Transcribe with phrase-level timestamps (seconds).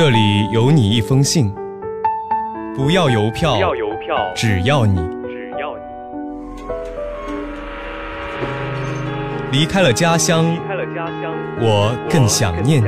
[0.00, 1.52] 这里有你一封信，
[2.76, 5.82] 不要邮票，不要邮票，只要你只要你
[9.50, 12.86] 离开了家乡，离开了家乡，我更想念你。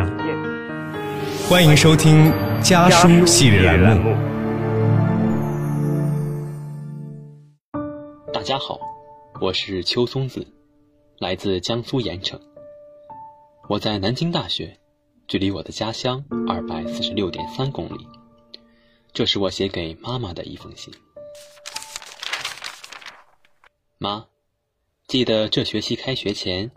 [1.49, 4.15] 欢迎收听家书系列栏目。
[8.33, 8.79] 大家好，
[9.41, 10.47] 我是邱松子，
[11.19, 12.39] 来自江苏盐城。
[13.69, 14.77] 我在南京大学，
[15.31, 18.05] 距离我的家乡二百四十六点三公里。
[19.13, 20.93] 这是我写给妈妈的一封信。
[23.99, 24.27] 妈，
[25.07, 26.69] 记得这学期开学前，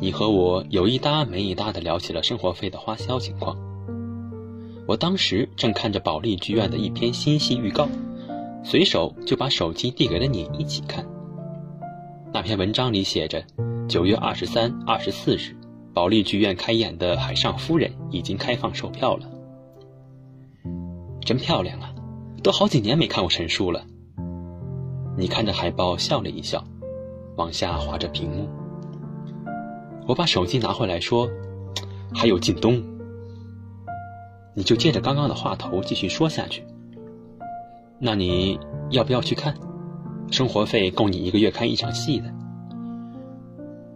[0.00, 3.58] 你和我有一搭没一搭的聊起了生活费的花销情况。
[4.88, 7.86] 我当时正看着保利剧院的一篇新戏预告。
[8.64, 11.04] 随手就把手机递给了你一起看。
[12.32, 13.44] 那篇文章里写着，
[13.86, 15.54] 九月二十三、二十四日，
[15.94, 19.28] 保利剧院开演的《海上夫人》已经开放售票了。
[21.20, 21.94] 真漂亮啊！
[22.42, 23.84] 都好几年没看过陈数了。
[25.16, 26.64] 你看着海报笑了一笑，
[27.36, 28.48] 往下滑着屏幕。
[30.08, 31.28] 我把手机拿回来说
[32.12, 32.82] ：“还有靳东。”
[34.56, 36.64] 你就接着刚刚的话头继续说下去。
[38.00, 38.58] 那你
[38.90, 39.54] 要不要去看？
[40.30, 42.32] 生活费够你一个月看一场戏的。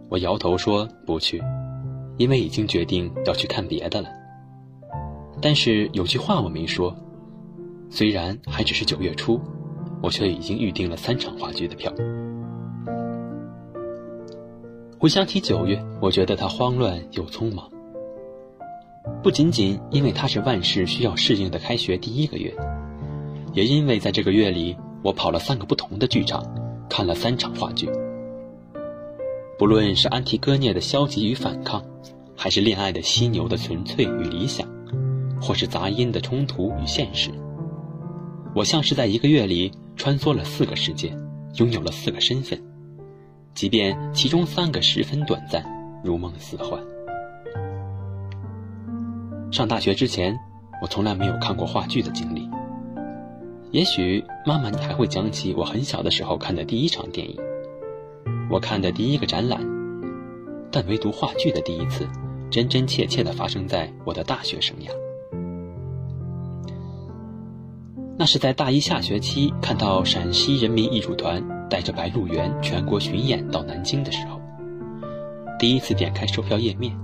[0.09, 1.43] 我摇头说不去，
[2.17, 4.09] 因为已经决定要去看别的了。
[5.41, 6.95] 但是有句话我没说，
[7.89, 9.39] 虽然还只是九月初，
[10.01, 11.93] 我却已经预定了三场话剧的票。
[14.99, 17.69] 回想起九月，我觉得它慌乱又匆忙，
[19.21, 22.51] 不仅仅因为它是万事需要适应的开学第一个月。
[23.53, 26.43] 也因为在这个月里，我跑了三个不同的剧场，
[26.89, 27.87] 看了三场话剧。
[29.57, 31.83] 不论是安提戈涅的消极与反抗，
[32.35, 34.67] 还是恋爱的犀牛的纯粹与理想，
[35.41, 37.31] 或是杂音的冲突与现实，
[38.53, 41.11] 我像是在一个月里穿梭了四个世界，
[41.55, 42.61] 拥有了四个身份，
[43.55, 45.65] 即便其中三个十分短暂，
[46.03, 46.79] 如梦似幻。
[49.51, 50.37] 上大学之前，
[50.83, 52.47] 我从来没有看过话剧的经历。
[53.71, 57.35] 也许妈妈，你还会讲起我很小的时候看的第一场电影，
[58.49, 59.59] 我看的第一个展览，
[60.71, 62.07] 但唯独话剧的第一次，
[62.49, 64.89] 真真切切的发生在我的大学生涯。
[68.17, 74.39] 那是在大一下学期看到陕西人民艺术团带着《白鹿原》全国巡演到南京的时候，
[75.59, 76.97] 第一次点开售票页面，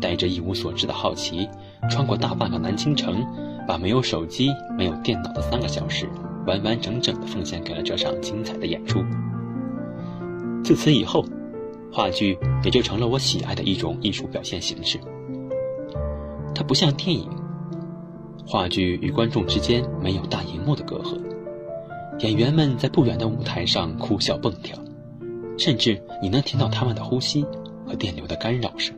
[0.00, 1.48] 带着一无所知的好奇，
[1.90, 3.24] 穿过大半个南京城。
[3.66, 4.48] 把没有手机、
[4.78, 6.08] 没有电脑的三个小时，
[6.46, 9.00] 完完整整的奉献给了这场精彩的演出。
[10.66, 11.24] 自此以后，
[11.92, 14.98] 话剧也就成了我喜爱的一种艺术表现形式。
[16.52, 17.30] 它不像电影，
[18.44, 21.16] 话剧与观众之间没有大荧幕的隔阂，
[22.18, 24.76] 演员们在不远的舞台上哭笑蹦跳，
[25.56, 27.46] 甚至你能听到他们的呼吸
[27.86, 28.92] 和电流的干扰声。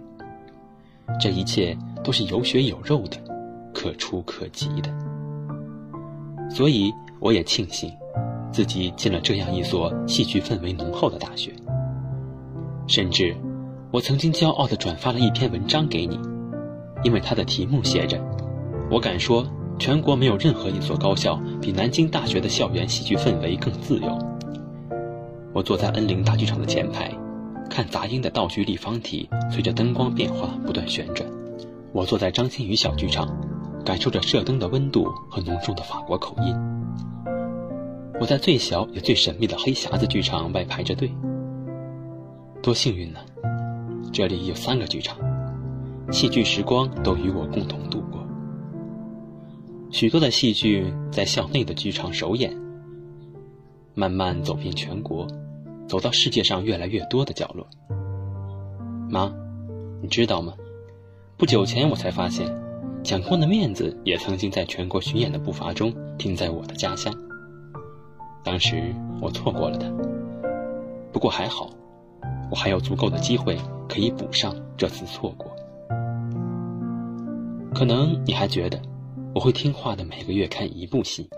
[1.20, 3.18] 这一切都是有血有肉的。
[3.74, 4.90] 可触可及的，
[6.50, 6.90] 所以
[7.20, 7.92] 我也庆幸
[8.52, 11.52] 自己进了这样一所戏剧氛围浓厚的大学。
[12.86, 13.36] 甚至，
[13.90, 16.18] 我曾经骄傲地转发了一篇文章给你，
[17.04, 18.18] 因为它的题目写着
[18.90, 19.46] ：“我敢说，
[19.78, 24.18] 全国没有任何一所高校比南京大学的校园戏剧氛围更自由。”
[25.52, 27.12] 我坐在恩灵大剧场的前排，
[27.68, 31.28] 看杂音的道具立方体随着灯光变化不断旋转。
[31.92, 33.28] 我坐在张馨予小剧场。
[33.84, 36.77] 感受着射灯的温度和浓重的法国口音。
[38.20, 41.10] 我在最小也最神秘的黑匣子剧场外排着队。
[42.60, 43.20] 多幸运呢！
[44.12, 45.16] 这里有三个剧场，
[46.10, 48.26] 戏剧时光都与我共同度过。
[49.90, 52.52] 许多的戏剧在校内的剧场首演，
[53.94, 55.26] 慢慢走遍全国，
[55.86, 57.64] 走到世界上越来越多的角落。
[59.08, 59.32] 妈，
[60.02, 60.54] 你知道吗？
[61.36, 62.52] 不久前我才发现。
[63.04, 67.14] 蒋光的面子也曾经在全国巡演的步伐中停在我的家乡。
[68.44, 69.86] 当时我错过了他，
[71.12, 71.68] 不过还好，
[72.50, 73.58] 我还有足够的机会
[73.88, 75.50] 可以补上这次错过。
[77.74, 78.80] 可能你还觉得
[79.34, 81.28] 我会听话的每个月看一部戏，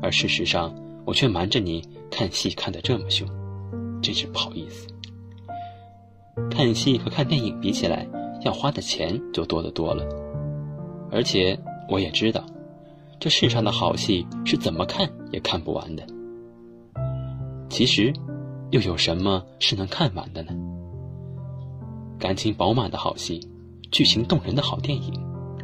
[0.00, 0.74] 而事实上
[1.04, 3.28] 我却瞒着你看戏看得这么凶，
[4.00, 4.86] 真是不好意思。
[6.50, 8.06] 看戏和看电影比起来，
[8.42, 10.04] 要花的钱就多得多了。
[11.12, 12.42] 而且我也知道，
[13.18, 16.04] 这世上的好戏是怎么看也看不完的。
[17.70, 18.12] 其实，
[18.72, 20.52] 又有什么是能看完的呢？
[22.18, 23.40] 感情饱满的好戏，
[23.92, 25.14] 剧情动人的好电影，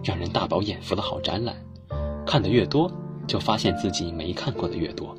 [0.04, 1.56] 让人大饱眼福的好展览，
[2.24, 2.90] 看得越多，
[3.26, 5.14] 就发现自己没看过的越多，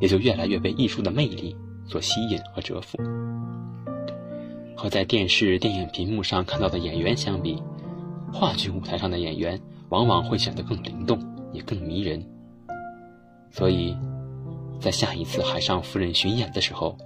[0.00, 1.54] 也就越来越被艺术的魅力
[1.86, 2.98] 所吸引和折服。
[4.74, 7.62] 和在电视、电影屏幕上看到的演员相比，
[8.32, 9.60] 话剧舞台上的演员
[9.90, 11.20] 往往会显得更灵动，
[11.52, 12.24] 也更迷人。
[13.50, 13.94] 所以，
[14.80, 16.96] 在下一次海上夫人巡演的时候，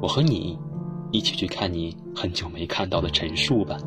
[0.00, 0.58] 我和你
[1.10, 3.78] 一起去看你很久没看到的陈述吧。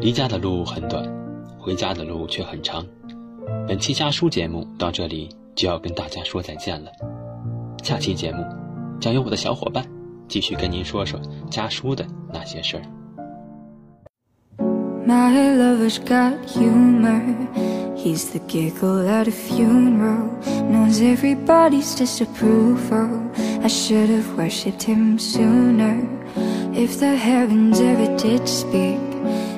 [0.00, 1.06] 离家的路很短，
[1.58, 2.84] 回家的路却很长。
[3.68, 6.90] 本期家书节目到这里就要跟大家说再见了。
[7.82, 8.44] 下期节目
[8.98, 9.86] 将由我的小伙伴
[10.26, 11.20] 继续跟您说说
[11.50, 12.82] 家书的那些事儿。
[15.06, 17.75] My lover's got humor.
[17.96, 20.26] He's the giggle at a funeral.
[20.70, 23.32] Knows everybody's disapproval.
[23.64, 26.06] I should have worshipped him sooner.
[26.74, 29.00] If the heavens ever did speak,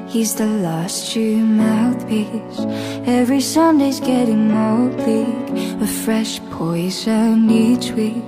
[0.08, 2.60] he's the lost true mouthpiece.
[3.06, 5.82] Every Sunday's getting more bleak.
[5.82, 8.24] A fresh poison each week.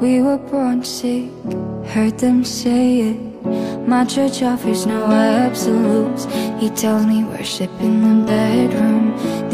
[0.00, 1.30] We were born sick,
[1.94, 3.36] heard them say it.
[3.86, 6.24] My church offers no absolutes.
[6.60, 8.95] He tells me worship in the bedroom.